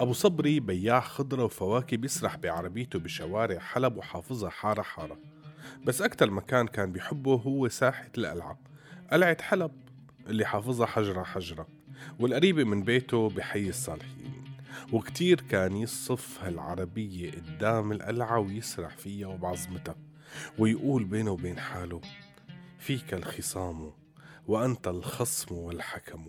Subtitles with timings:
[0.00, 5.18] أبو صبري بياع خضرة وفواكه بيسرح بعربيته بشوارع حلب وحافظها حارة حارة.
[5.84, 8.58] بس أكتر مكان كان بيحبه هو ساحة القلعة
[9.12, 9.70] قلعة حلب
[10.26, 11.66] اللي حافظها حجرة حجرة
[12.20, 14.21] والقريبة من بيته بحي الصالحين.
[14.92, 19.96] وكتير كان يصف هالعربية قدام القلعة ويسرح فيها وبعظمتها
[20.58, 22.00] ويقول بينه وبين حاله
[22.78, 23.92] فيك الخصام
[24.46, 26.26] وأنت الخصم والحكم.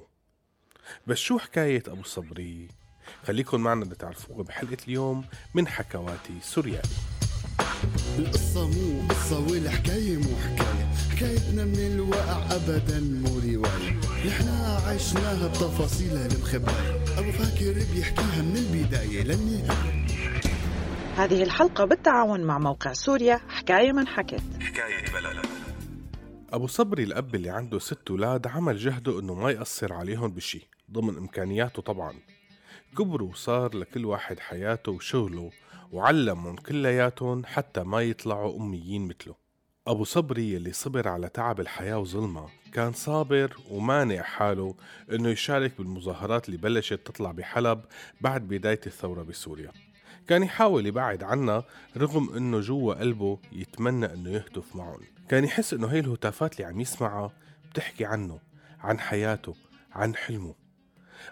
[1.07, 2.67] بس شو حكاية أبو صبري؟
[3.23, 6.89] خليكن معنا لتعرفوها بحلقة اليوم من حكواتي سوريالي.
[8.19, 13.99] القصة مو قصة والحكاية مو حكاية حكايتنا من الواقع أبدا مو رواية.
[14.27, 20.05] نحنا عشناها بتفاصيلها المخباية أبو فاكر بيحكيها من البداية للنهاية.
[21.15, 25.45] هذه الحلقة بالتعاون مع موقع سوريا حكاية من حكت حكاية بلد.
[26.53, 31.17] أبو صبري الأب اللي عنده ست أولاد عمل جهده إنه ما يأثر عليهم بشي ضمن
[31.17, 32.13] إمكانياته طبعا.
[32.97, 35.51] كبروا وصار لكل واحد حياته وشغله
[35.91, 39.42] وعلمهم كلياتهم حتى ما يطلعوا أميين مثله.
[39.87, 44.75] أبو صبري اللي صبر على تعب الحياة وظلمها كان صابر ومانع حاله
[45.11, 47.81] إنه يشارك بالمظاهرات اللي بلشت تطلع بحلب
[48.21, 49.71] بعد بداية الثورة بسوريا.
[50.27, 51.63] كان يحاول يبعد عنا
[51.97, 55.01] رغم إنه جوا قلبه يتمنى إنه يهتف معهم.
[55.29, 57.31] كان يحس إنه هي الهتافات اللي عم يسمعها
[57.71, 58.39] بتحكي عنه
[58.79, 59.55] عن حياته
[59.91, 60.55] عن حلمه.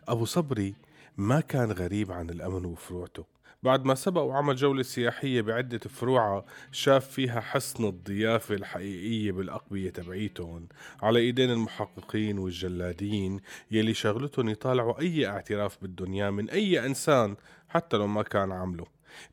[0.08, 0.76] أبو صبري
[1.18, 3.26] ما كان غريب عن الأمن وفروعته.
[3.64, 10.68] بعد ما سبق وعمل جولة سياحية بعدة فروعة شاف فيها حسن الضيافة الحقيقية بالأقبية تبعيتهم
[11.02, 13.40] على إيدين المحققين والجلادين
[13.72, 17.36] يلي شغلتهم يطالعوا أي اعتراف بالدنيا من أي إنسان
[17.70, 18.86] حتى لو ما كان عامله.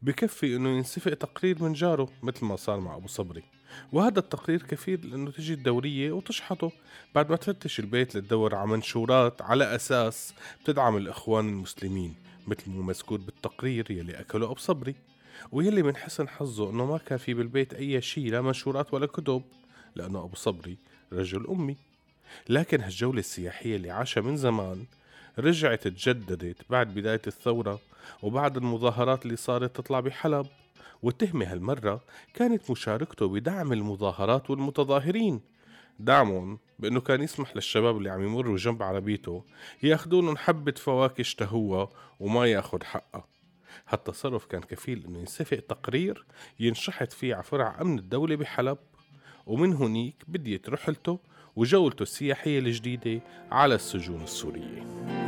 [0.03, 3.43] بكفي إنه ينسفق تقرير من جاره مثل ما صار مع أبو صبري.
[3.93, 6.73] وهذا التقرير كفيل انه تجي الدورية وتشحطه.
[7.15, 12.15] بعد ما تفتش البيت لتدور على منشورات على أساس بتدعم الإخوان المسلمين
[12.47, 14.95] مثل ما مذكور بالتقرير يلي أكله أبو صبري.
[15.53, 19.43] ويلي من حسن حظه إنه ما كان في بالبيت أي شيء لا منشورات ولا كتب
[19.97, 20.77] لأنه أبو صبري
[21.13, 21.77] رجل أمي.
[22.49, 24.85] لكن هالجولة السياحية اللي عاشها من زمان
[25.39, 27.81] رجعت تجددت بعد بداية الثورة
[28.23, 30.47] وبعد المظاهرات اللي صارت تطلع بحلب.
[31.03, 32.01] والتهمة هالمرة
[32.35, 35.41] كانت مشاركته بدعم المظاهرات والمتظاهرين.
[35.99, 39.45] دعمهم بأنه كان يسمح للشباب اللي عم يمروا جنب عربيته
[39.83, 41.89] ياخدون حبة فواكه اشتهوها
[42.21, 43.25] وما ياخد حقها
[43.89, 46.25] هالتصرف كان كفيل إنه ينسفق تقرير
[46.61, 48.79] ينشحت فيه على فرع أمن الدولة بحلب.
[49.47, 51.19] ومن هنيك بديت رحلته
[51.57, 53.21] وجولته السياحية الجديدة
[53.51, 55.28] على السجون السورية.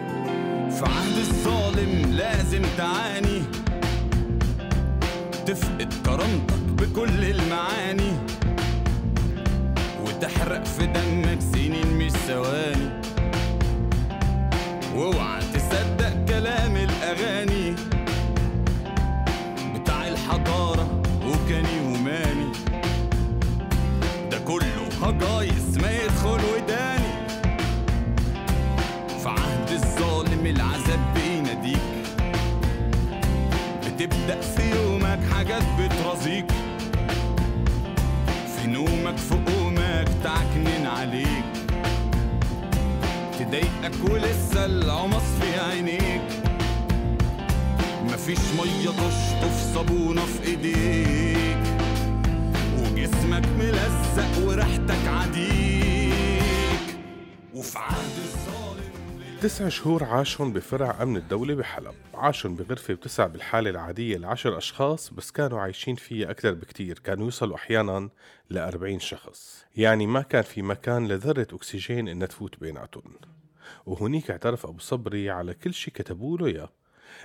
[0.80, 3.42] في عهد الظالم لازم تعاني.
[5.46, 8.12] تفقد كرامتك بكل المعاني.
[10.04, 12.90] وتحرق في دمك سنين مش ثواني.
[14.94, 17.59] وأوعى تصدق كلام الأغاني.
[43.40, 46.22] تضايقك ولسه العمص في عينيك.
[48.02, 51.56] مفيش مية تشطف صابونة في إيديك.
[52.78, 56.12] وجسمك ملزق وريحتك عديك.
[57.54, 58.59] وفي عهد الظالم
[59.42, 61.94] تسع شهور عاشهم بفرع أمن الدولة بحلب.
[62.14, 66.98] عاشهم بغرفة بتسع بالحالة العادية لعشر أشخاص بس كانوا عايشين فيها أكثر بكتير.
[66.98, 68.08] كانوا يوصلوا أحيانا
[68.50, 69.64] لأربعين شخص.
[69.76, 73.14] يعني ما كان في مكان لذرة أكسجين إنها تفوت بيناتهم.
[73.86, 76.70] وهنيك اعترف أبو صبري على كل شي كتبوا له إياه.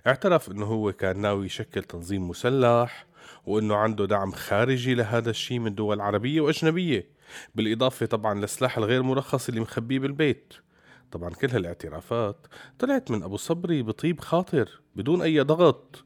[0.08, 3.06] اعترف إنه هو كان ناوي يشكل تنظيم مسلح
[3.46, 7.10] وإنه عنده دعم خارجي لهذا الشيء من دول عربية وأجنبية.
[7.56, 10.54] بالإضافة طبعا للسلاح الغير مرخص اللي مخبيه بالبيت.
[11.16, 12.48] طبعا كل هالاعترافات
[12.80, 16.04] طلعت من أبو صبري بطيب خاطر بدون أي ضغط.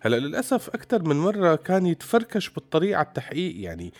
[0.00, 3.92] هلأ للأسف أكثر من مرة كان يتفركش بالطريق على التحقيق يعني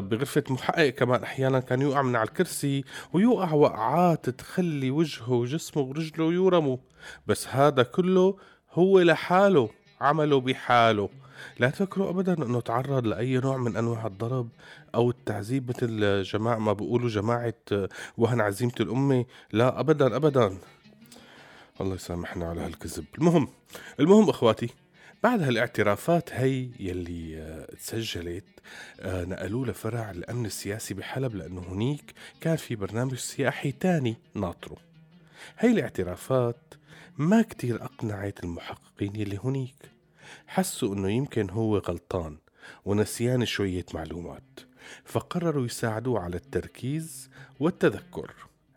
[0.00, 6.24] بغرفة محقق كمان أحيانا كان يوقع من على الكرسي ويوقع وقعات تخلي وجهه وجسمه ورجله
[6.24, 6.76] يورموا.
[7.26, 8.36] بس هذا كله
[8.70, 9.68] هو لحاله
[10.00, 11.08] عمله بحاله.
[11.58, 14.48] لا تفكروا ابدا انه تعرض لأي نوع من أنواع الضرب
[14.94, 19.24] أو التعذيب مثل جماعة ما بيقولوا جماعة آه، وهن عزيمة الأمة.
[19.52, 20.58] لا ابدا ابدا.
[21.80, 23.04] الله يسامحنا على هالكذب.
[23.18, 23.48] المهم
[24.00, 24.68] المهم أخواتي
[25.22, 28.44] بعد هالاعترافات هي يلي آه، تسجلت
[29.00, 34.76] آه، نقلوه لفرع الأمن السياسي بحلب لأنه هنيك كان في برنامج سياحي تاني ناطره.
[35.58, 36.56] هي الاعترافات
[37.18, 39.91] ما كتير أقنعت المحققين يلي هنيك.
[40.46, 42.36] حسوا أنه يمكن هو غلطان
[42.84, 44.60] ونسيان شوية معلومات
[45.04, 47.30] فقرروا يساعدوه على التركيز
[47.60, 48.34] والتذكر.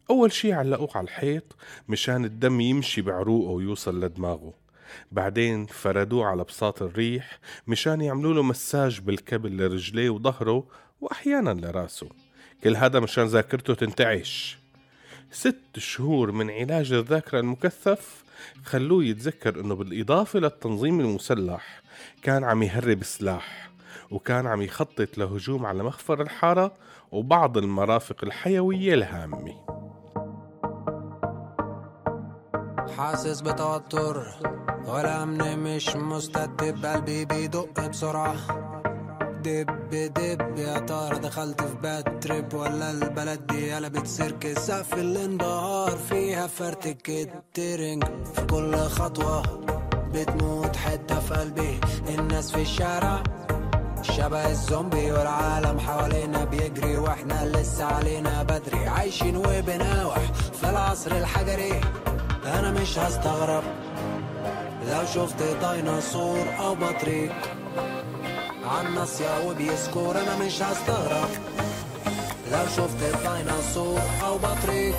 [0.10, 1.56] أول شي علقوه على الحيط
[1.90, 4.54] مشان الدم يمشي بعروقه ويوصل لدماغه.
[5.12, 10.68] بعدين فردوه على بساط الريح مشان يعملوا له مساج بالكبل لرجليه وظهره
[11.02, 12.10] وأحيانا لراسه.
[12.64, 14.65] كل هذا مشان ذاكرته تنتعش.
[15.36, 18.24] ست شهور من علاج الذاكرة المكثف
[18.64, 21.82] خلوه يتذكر إنه بالإضافة للتنظيم المسلح
[22.22, 23.70] كان عم يهرب سلاح
[24.12, 26.72] وكان عم يخطط لهجوم على مخفر الحارة
[27.12, 29.56] وبعض المرافق الحيوية الهامة.
[32.98, 34.24] حاسس بتوتر
[34.86, 38.65] والأمن مش مستتب قلبي بيدق بسرعة.
[39.46, 45.98] دب دب يا ترى دخلت في bad trip ولا البلد دي قلبت سيرك سقف الانبهار
[46.10, 48.04] فيها فرتك الترنج
[48.36, 49.44] في كل خطوة
[50.14, 51.80] بتموت حتة في قلبي.
[52.10, 53.24] الناس في الشارع
[54.02, 58.88] شبه الزومبي والعالم حوالينا بيجري وإحنا لسه علينا بدري.
[58.88, 60.32] عايشين وبناوح
[60.62, 61.82] في العصر الحجري.
[62.46, 63.64] أنا مش هستغرب
[64.92, 67.55] لو شفت ديناصور أو بطريق.
[68.66, 71.30] عالناصية وبيسكور أنا مش هستغرب
[72.52, 72.98] لو شفت
[73.28, 74.96] ديناصور أو بطريق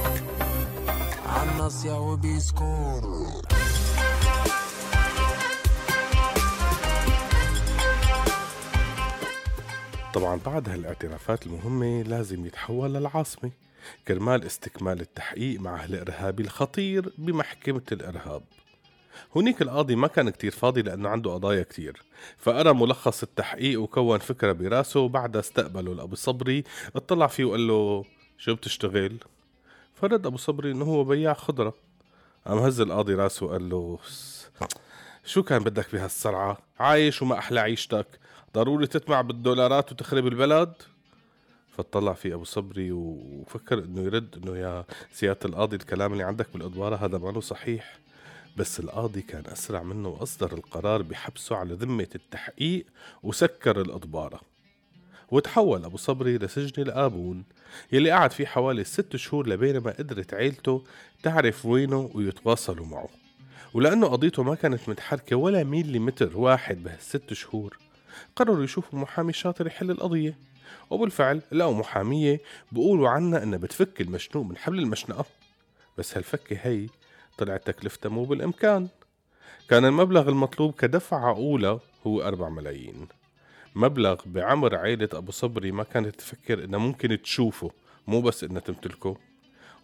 [1.26, 3.02] عالناصية وبيسكور
[10.14, 13.50] طبعا بعد هالاعترافات المهمة لازم يتحول للعاصمة.
[14.08, 18.42] كرمال استكمال التحقيق مع الإرهابي الخطير بمحكمة الإرهاب.
[19.36, 22.02] هنيك القاضي ما كان كتير فاضي لأنه عنده قضايا كتير
[22.38, 26.64] فقرأ ملخص التحقيق وكون فكرة براسه وبعدها استقبله لأبو صبري
[26.96, 28.04] اطلع فيه وقال له
[28.38, 29.16] شو بتشتغل؟
[29.94, 31.74] فرد أبو صبري إنه هو بياع خضرة
[32.46, 34.48] قام هز القاضي راسه وقال له "س-
[35.24, 38.06] شو كان بدك بهالسرعة؟ عايش وما أحلى عيشتك
[38.54, 40.72] ضروري تطمع بالدولارات وتخرب البلد؟
[41.76, 46.96] فاطلع فيه أبو صبري وفكر إنه يرد إنه يا سيادة القاضي الكلام اللي عندك بالادواره
[46.96, 47.98] هذا ما صحيح
[48.56, 52.86] بس القاضي كان أسرع منه وأصدر القرار بحبسه على ذمة التحقيق
[53.22, 54.40] وسكر الأدبارة.
[55.30, 57.44] وتحول أبو صبري لسجن الآبون
[57.92, 60.84] يلي قعد فيه حوالي ست شهور لبينما قدرت عيلته
[61.22, 63.08] تعرف وينه ويتواصلوا معه.
[63.74, 67.78] ولأنه قضيته ما كانت متحركة ولا ميليمتر واحد بهالست شهور
[68.36, 70.38] قرروا يشوفوا محامي شاطر يحل القضية.
[70.90, 72.40] وبالفعل لقوا محامية
[72.72, 75.24] بيقولوا عنها إنها بتفك المشنوق من حبل المشنقة.
[75.98, 76.86] بس هالفكة هي
[77.38, 78.88] طلعت تكلفتها مو بالإمكان.
[79.68, 83.08] كان المبلغ المطلوب كدفعة أولى هو أربع ملايين.
[83.74, 87.70] مبلغ بعمر عيلة أبو صبري ما كانت تفكر إنها ممكن تشوفه
[88.06, 89.16] مو بس إنها تمتلكه.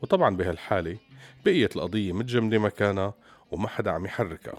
[0.02, 0.96] وطبعا بهالحالة
[1.44, 3.14] بقيت القضية متجمدة مكانها
[3.50, 4.58] وما حدا عم يحركها.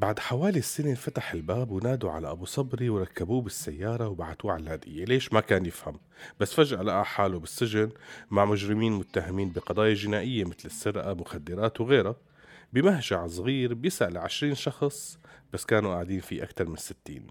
[0.00, 5.32] بعد حوالي سنة فتح الباب ونادوا على أبو صبري وركبوه بالسيارة وبعتوه على اللاذقية ليش
[5.32, 6.00] ما كان يفهم.
[6.40, 7.90] بس فجأة لقى حاله بالسجن
[8.30, 12.16] مع مجرمين متهمين بقضايا جنائية مثل السرقة مخدرات وغيرها.
[12.72, 15.18] بمهجع صغير بيسأل عشرين شخص
[15.52, 17.26] بس كانوا قاعدين فيه أكثر من ستين.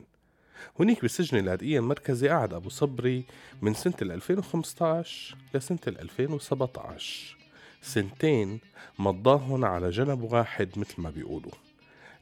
[0.80, 3.24] هنيك بسجن اللاذقية المركزي قعد أبو صبري
[3.62, 7.38] من سنة ال 2015 لسنة ال 2017
[7.82, 8.60] سنتين
[9.00, 11.69] مضاهن على جنب واحد مثل ما بيقولوا.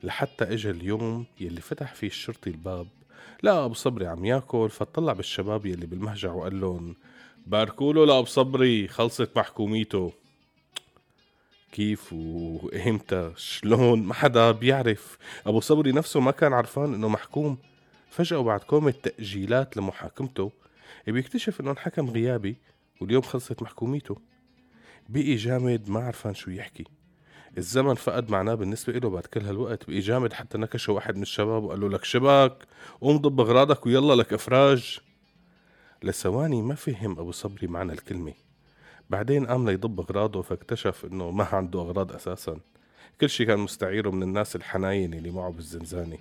[0.07, 2.87] لحتى اجى اليوم يلي فتح فيه الشرطي الباب
[3.43, 6.95] لقى أبو صبري عم ياكل فطلع بالشباب يلي بالمهجع وقال لهم
[7.47, 10.13] باركوله لأبو صبري خلصت محكوميته.
[11.71, 15.17] كيف وإمتى؟ شلون؟ ما حدا بيعرف.
[15.45, 17.57] أبو صبري نفسه ما كان عرفان إنه محكوم.
[18.09, 20.51] فجأة بعد كومة تأجيلات لمحاكمته
[21.07, 22.55] بيكتشف إنه انحكم غيابي
[23.01, 24.17] واليوم خلصت محكوميته.
[25.09, 26.85] بقي جامد ما عرفان شو يحكي.
[27.57, 31.63] الزمن فقد معناه بالنسبة له بعد كل هالوقت بقي جامد حتى نكشه واحد من الشباب
[31.63, 32.67] وقال له لك شبك
[33.01, 34.99] قوم ضب أغراضك ويلا لك إفراج.
[36.03, 38.33] لثواني ما فهم أبو صبري معنى الكلمة.
[39.09, 42.59] بعدين قام ليضب أغراضه فاكتشف إنه ما عنده أغراض أساسا.
[43.21, 46.17] كل شي كان مستعيره من الناس الحناين اللي معه بالزنزانة.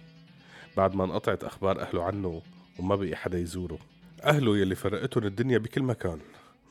[0.77, 2.43] بعد ما انقطعت أخبار أهله عنه
[2.79, 3.79] وما بقي حدا يزوره.
[4.25, 6.19] أهله يلي فرقتهم الدنيا بكل مكان.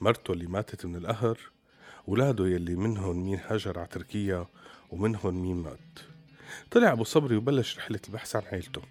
[0.02, 1.55] مرته اللي ماتت من القهر.
[2.08, 4.46] ولاده يلي منهم مين هاجر على تركيا
[4.90, 6.00] ومنهم مين مات.
[6.72, 8.82] طلع أبو صبري وبلش رحلة البحث عن عيلته.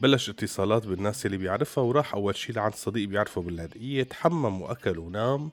[0.00, 5.50] بلش اتصالات بالناس اللي بيعرفها وراح أول شي لعند صديق بيعرفه باللاذقية تحمم وأكل ونام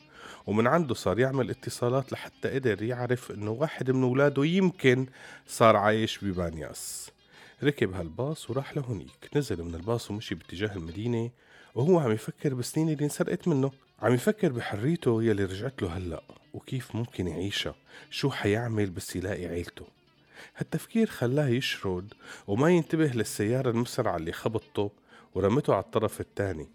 [0.48, 5.06] ومن عنده صار يعمل اتصالات لحتى قدر يعرف إنه واحد من اولاده يمكن
[5.48, 7.12] صار عايش ببانياس
[7.64, 9.30] ركب هالباص وراح لهونيك.
[9.36, 11.30] نزل من الباص ومشي باتجاه المدينة
[11.76, 13.72] وهو عم يفكر بسنين اللي انسرقت منه.
[14.02, 17.76] عم يفكر بحريته يلي رجعت له هلأ وكيف ممكن يعيشها
[18.10, 19.86] شو حيعمل بس يلاقي عيلته.
[20.56, 22.14] هالتفكير خلاه يشرد
[22.48, 24.92] وما ينتبه للسيارة المسرعة اللي خبطته
[25.36, 26.68] ورمته على الطرف الثاني.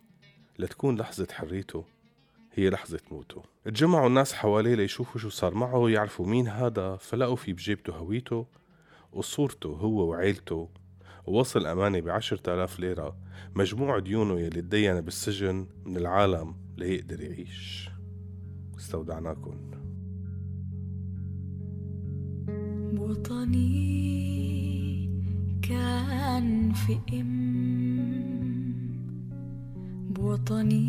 [0.59, 1.85] لتكون لحظة حريته
[2.55, 3.43] هي لحظة موته.
[3.67, 8.47] اتجمعوا الناس حواليه ليشوفوا شو صار معه ويعرفوا مين هذا فلقوا في بجيبته هويته
[9.13, 10.69] وصورته هو وعيلته
[11.27, 13.17] ووصل أمانة بعشرة آلاف ليرة.
[13.55, 17.91] مجموع ديونه يلي تدين بالسجن من العالم ليقدر يعيش.
[18.79, 19.71] استودعناكم
[22.99, 23.85] وطني
[25.63, 27.65] كان في إم.
[30.11, 30.85] بوطني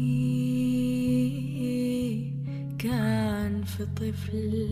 [2.79, 4.67] كان في طفل.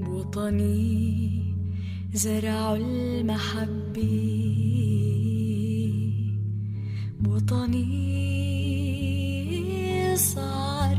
[0.00, 1.42] بوطني
[2.12, 3.87] زرع المحبة.
[7.20, 8.16] بوطني
[10.16, 10.98] صار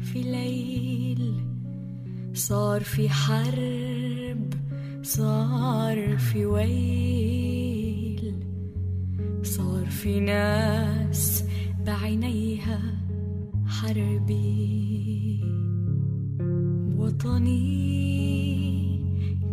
[0.00, 1.34] في ليل
[2.34, 4.54] صار في حرب
[5.02, 8.34] صار في ويل
[9.42, 11.44] صار في ناس
[11.86, 12.80] بعينيها
[13.66, 15.40] حربي.
[16.96, 17.92] وطني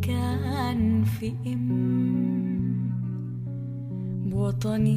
[0.01, 2.28] كان في إم
[4.39, 4.96] بوطني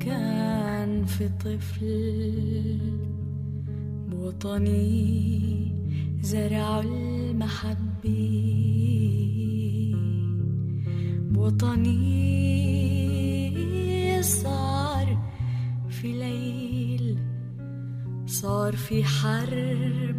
[0.00, 2.78] كان في طفل
[4.08, 5.72] بوطني
[6.22, 7.74] زرع المحبة.
[11.30, 11.92] بوطني
[14.22, 15.18] صار
[15.88, 17.18] في ليل
[18.26, 20.16] صار في حرب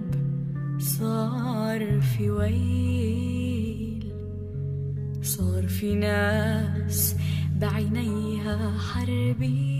[0.79, 3.54] صار في ويل.
[5.37, 7.15] صار في ناس
[7.55, 9.75] بعينيها حربي.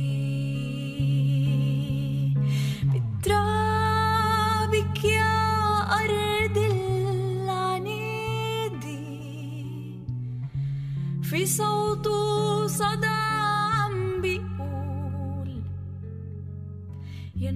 [2.92, 5.36] بترابك يا
[6.02, 7.96] أرض العنيدي
[11.24, 15.62] في صوته صدى عم بيقول
[17.36, 17.50] يا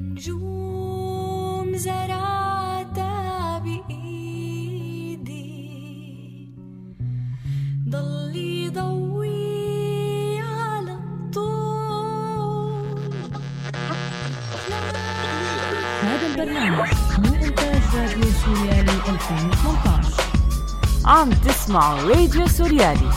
[16.60, 20.24] من إنتاج راديو سوريالي 2018
[21.06, 23.10] عم تسمعوا راديو سوريالي.